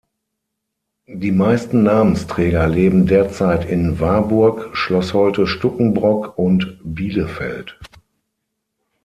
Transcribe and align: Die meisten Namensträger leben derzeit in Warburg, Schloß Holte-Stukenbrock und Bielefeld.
Die 1.05 1.31
meisten 1.31 1.83
Namensträger 1.83 2.67
leben 2.67 3.05
derzeit 3.05 3.65
in 3.69 3.99
Warburg, 3.99 4.75
Schloß 4.75 5.13
Holte-Stukenbrock 5.13 6.39
und 6.39 6.79
Bielefeld. 6.83 7.79